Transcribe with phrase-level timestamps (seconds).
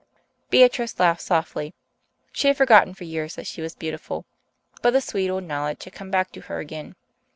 [0.49, 1.75] Beatrice laughed softly.
[2.31, 4.25] She had forgotten for years that she was beautiful,
[4.81, 6.95] but the sweet old knowledge had come back to her again.